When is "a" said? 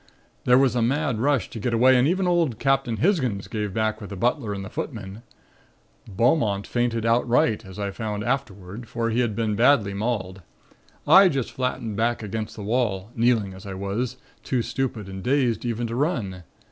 0.75-0.81